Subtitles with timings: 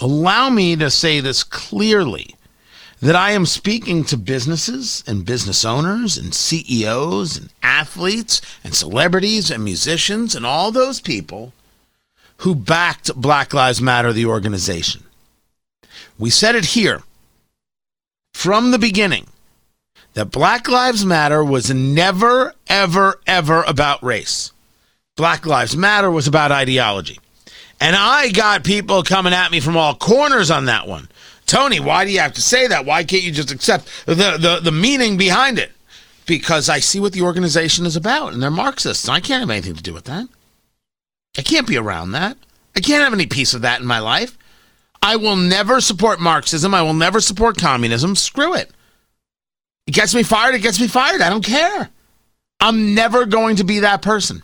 [0.00, 2.34] allow me to say this clearly
[3.00, 9.50] that I am speaking to businesses and business owners and CEOs and athletes and celebrities
[9.50, 11.52] and musicians and all those people
[12.38, 15.04] who backed Black Lives Matter, the organization.
[16.18, 17.02] We said it here
[18.32, 19.26] from the beginning
[20.14, 24.52] that Black Lives Matter was never, ever, ever about race.
[25.16, 27.18] Black Lives Matter was about ideology.
[27.80, 31.08] And I got people coming at me from all corners on that one.
[31.46, 32.84] Tony, why do you have to say that?
[32.84, 35.72] Why can't you just accept the, the, the meaning behind it?
[36.26, 39.08] Because I see what the organization is about, and they're Marxists.
[39.08, 40.28] And I can't have anything to do with that.
[41.36, 42.36] I can't be around that.
[42.76, 44.36] I can't have any piece of that in my life.
[45.02, 46.74] I will never support Marxism.
[46.74, 48.14] I will never support communism.
[48.14, 48.70] Screw it.
[49.86, 50.54] It gets me fired.
[50.54, 51.20] It gets me fired.
[51.20, 51.88] I don't care.
[52.60, 54.42] I'm never going to be that person.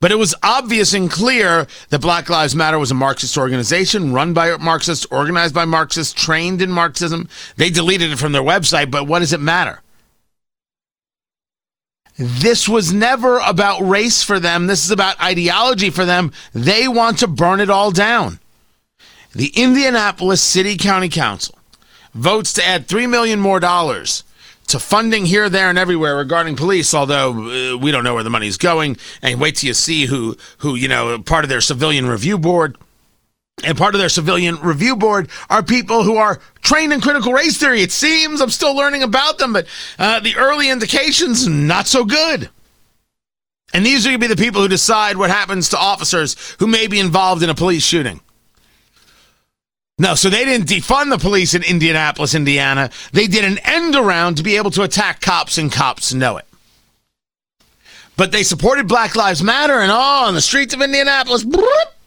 [0.00, 4.32] But it was obvious and clear that Black Lives Matter was a Marxist organization run
[4.32, 7.28] by Marxists, organized by Marxists, trained in Marxism.
[7.56, 9.82] They deleted it from their website, but what does it matter?
[12.16, 14.66] This was never about race for them.
[14.66, 16.32] This is about ideology for them.
[16.52, 18.40] They want to burn it all down.
[19.34, 21.56] The Indianapolis City County Council
[22.14, 24.24] votes to add 3 million more dollars
[24.68, 26.94] to funding here, there, and everywhere regarding police.
[26.94, 30.36] Although uh, we don't know where the money's going, and wait till you see who
[30.58, 32.76] who you know part of their civilian review board.
[33.64, 37.58] And part of their civilian review board are people who are trained in critical race
[37.58, 37.82] theory.
[37.82, 39.66] It seems I'm still learning about them, but
[39.98, 42.50] uh, the early indications not so good.
[43.74, 46.66] And these are going to be the people who decide what happens to officers who
[46.66, 48.20] may be involved in a police shooting.
[49.98, 52.90] No, so they didn't defund the police in Indianapolis, Indiana.
[53.12, 56.44] They did an end around to be able to attack cops, and cops know it.
[58.16, 61.44] But they supported Black Lives Matter, and oh, on the streets of Indianapolis,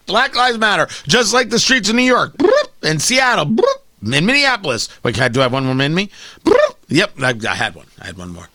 [0.06, 2.34] Black Lives Matter, just like the streets of New York,
[2.82, 3.56] and Seattle,
[4.02, 4.90] in Minneapolis.
[5.04, 6.10] Wait, do I have one more in me?
[6.88, 7.88] Yep, I, I had one.
[8.02, 8.48] I had one more.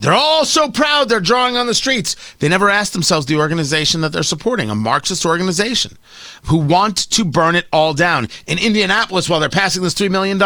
[0.00, 2.16] They're all so proud they're drawing on the streets.
[2.38, 5.98] They never ask themselves the organization that they're supporting, a Marxist organization
[6.44, 8.28] who want to burn it all down.
[8.46, 10.38] In Indianapolis, while they're passing this $3 million,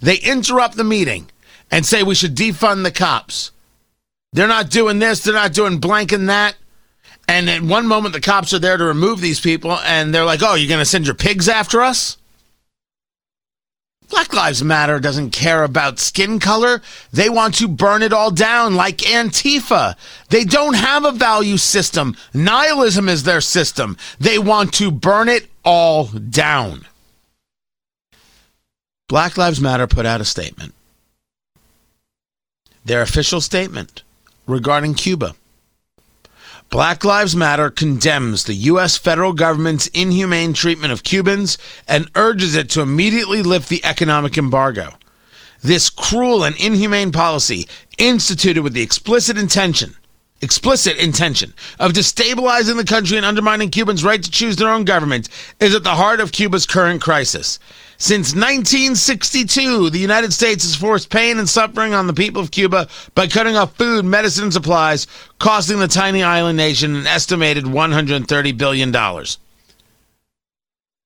[0.00, 1.28] they interrupt the meeting
[1.72, 3.50] and say we should defund the cops.
[4.32, 6.56] They're not doing this, they're not doing blank and that.
[7.26, 10.40] And at one moment, the cops are there to remove these people, and they're like,
[10.42, 12.18] oh, you're going to send your pigs after us?
[14.10, 16.82] Black Lives Matter doesn't care about skin color.
[17.12, 19.96] They want to burn it all down like Antifa.
[20.28, 22.16] They don't have a value system.
[22.32, 23.96] Nihilism is their system.
[24.20, 26.86] They want to burn it all down.
[29.08, 30.74] Black Lives Matter put out a statement.
[32.84, 34.02] Their official statement
[34.46, 35.34] regarding Cuba.
[36.70, 38.96] Black Lives Matter condemns the U.S.
[38.96, 44.94] federal government's inhumane treatment of Cubans and urges it to immediately lift the economic embargo.
[45.62, 49.96] This cruel and inhumane policy, instituted with the explicit intention
[50.42, 55.28] explicit intention of destabilizing the country and undermining Cubans' right to choose their own government
[55.60, 57.58] is at the heart of Cuba's current crisis.
[57.96, 62.88] Since 1962, the United States has forced pain and suffering on the people of Cuba
[63.14, 65.06] by cutting off food, medicine, and supplies,
[65.38, 68.92] costing the tiny island nation an estimated $130 billion.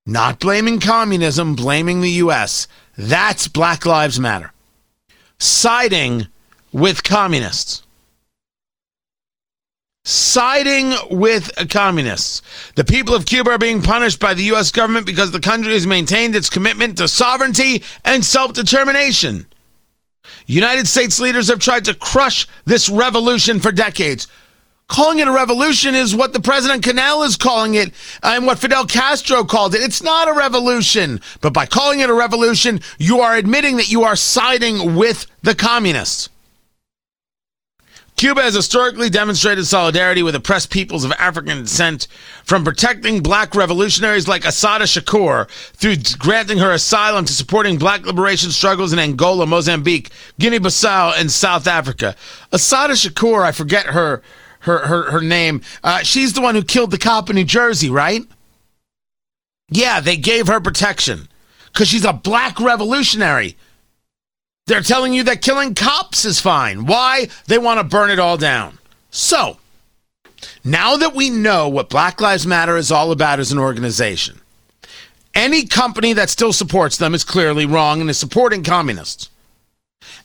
[0.06, 2.66] Not blaming communism, blaming the U.S.
[2.96, 4.52] That's Black Lives Matter.
[5.38, 6.26] Siding
[6.72, 7.82] with communists
[10.08, 12.40] siding with communists.
[12.76, 14.72] The people of Cuba are being punished by the U.S.
[14.72, 19.46] government because the country has maintained its commitment to sovereignty and self determination.
[20.46, 24.28] United States leaders have tried to crush this revolution for decades.
[24.88, 27.92] Calling it a revolution is what the President Canel is calling it
[28.22, 29.82] and what Fidel Castro called it.
[29.82, 31.20] It's not a revolution.
[31.42, 35.54] But by calling it a revolution, you are admitting that you are siding with the
[35.54, 36.30] communists.
[38.18, 42.08] Cuba has historically demonstrated solidarity with oppressed peoples of African descent,
[42.42, 48.50] from protecting black revolutionaries like Assata Shakur through granting her asylum to supporting black liberation
[48.50, 50.10] struggles in Angola, Mozambique,
[50.40, 52.16] Guinea-Bissau, and South Africa.
[52.50, 54.20] Assata Shakur, I forget her
[54.62, 55.60] her her, her name.
[55.84, 58.22] Uh, she's the one who killed the cop in New Jersey, right?
[59.70, 61.28] Yeah, they gave her protection
[61.72, 63.56] because she's a black revolutionary.
[64.68, 66.84] They're telling you that killing cops is fine.
[66.84, 67.28] Why?
[67.46, 68.76] They want to burn it all down.
[69.10, 69.56] So,
[70.62, 74.42] now that we know what Black Lives Matter is all about as an organization,
[75.34, 79.30] any company that still supports them is clearly wrong and is supporting communists.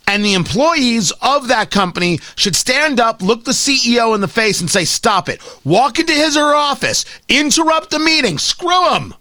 [0.07, 4.59] And the employees of that company should stand up, look the CEO in the face,
[4.59, 5.41] and say, Stop it.
[5.63, 9.13] Walk into his or her office, interrupt the meeting, screw him.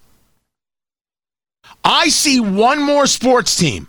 [1.84, 3.86] I see one more sports team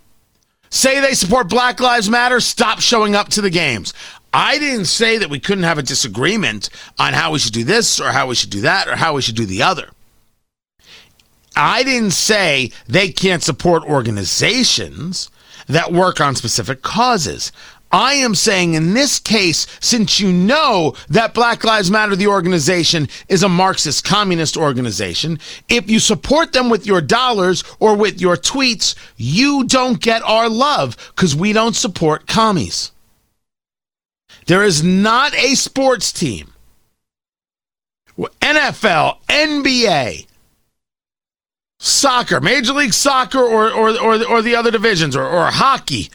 [0.73, 3.93] say they support Black Lives Matter, stop showing up to the games.
[4.33, 7.99] I didn't say that we couldn't have a disagreement on how we should do this
[7.99, 9.89] or how we should do that or how we should do the other.
[11.55, 15.29] I didn't say they can't support organizations
[15.67, 17.51] that work on specific causes.
[17.93, 23.07] I am saying in this case, since you know that Black Lives Matter, the organization,
[23.29, 25.37] is a Marxist communist organization,
[25.69, 30.49] if you support them with your dollars or with your tweets, you don't get our
[30.49, 32.91] love because we don't support commies.
[34.47, 36.51] There is not a sports team,
[38.17, 40.25] NFL, NBA,
[41.77, 46.09] soccer, Major League Soccer, or, or, or, or the other divisions, or, or hockey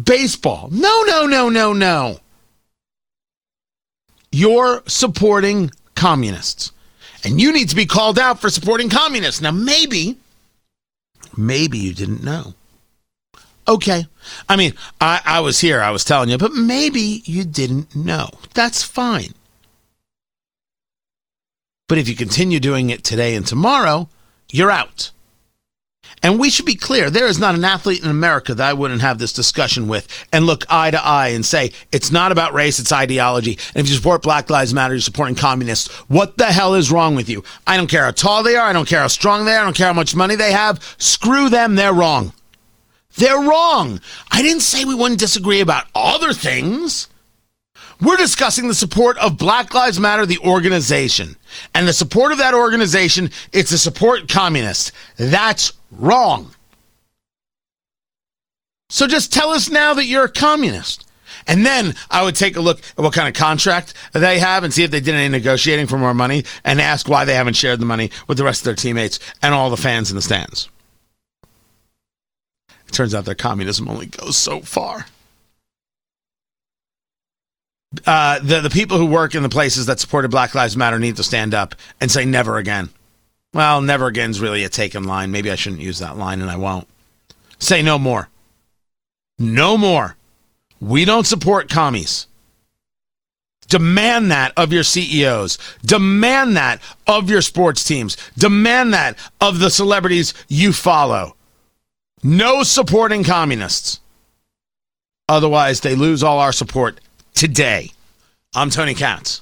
[0.00, 0.68] baseball.
[0.70, 2.18] No, no, no, no, no.
[4.30, 6.72] You're supporting communists.
[7.24, 9.40] And you need to be called out for supporting communists.
[9.40, 10.18] Now, maybe,
[11.36, 12.54] maybe you didn't know.
[13.68, 14.06] Okay.
[14.48, 18.30] I mean, I, I was here, I was telling you, but maybe you didn't know.
[18.54, 19.34] That's fine.
[21.88, 24.08] But if you continue doing it today and tomorrow,
[24.50, 25.10] you're out.
[26.22, 29.00] And we should be clear there is not an athlete in America that I wouldn't
[29.00, 32.78] have this discussion with and look eye to eye and say, it's not about race,
[32.78, 33.58] it's ideology.
[33.74, 35.88] And if you support Black Lives Matter, you're supporting communists.
[36.08, 37.42] What the hell is wrong with you?
[37.66, 38.68] I don't care how tall they are.
[38.68, 39.62] I don't care how strong they are.
[39.62, 40.82] I don't care how much money they have.
[40.98, 41.74] Screw them.
[41.74, 42.32] They're wrong.
[43.16, 44.00] They're wrong.
[44.30, 47.08] I didn't say we wouldn't disagree about other things.
[48.02, 51.36] We're discussing the support of Black Lives Matter, the organization.
[51.72, 54.90] And the support of that organization, it's to support communists.
[55.16, 56.50] That's wrong.
[58.88, 61.08] So just tell us now that you're a communist.
[61.46, 64.74] And then I would take a look at what kind of contract they have and
[64.74, 67.78] see if they did any negotiating for more money and ask why they haven't shared
[67.78, 70.68] the money with the rest of their teammates and all the fans in the stands.
[72.88, 75.06] It turns out their communism only goes so far
[78.06, 81.16] uh, the the people who work in the places that supported Black Lives Matter need
[81.16, 82.88] to stand up and say never again.
[83.54, 85.30] Well, never again is really a taken line.
[85.30, 86.88] Maybe I shouldn't use that line, and I won't.
[87.58, 88.28] Say no more.
[89.38, 90.16] No more.
[90.80, 92.26] We don't support commies.
[93.68, 95.58] Demand that of your CEOs.
[95.84, 98.16] Demand that of your sports teams.
[98.36, 101.36] Demand that of the celebrities you follow.
[102.22, 104.00] No supporting communists.
[105.28, 107.00] Otherwise, they lose all our support
[107.42, 107.90] today.
[108.54, 109.41] I'm Tony Katz.